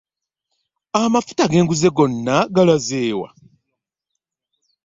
[1.01, 3.27] Amafuta genguze gonna galazeewa?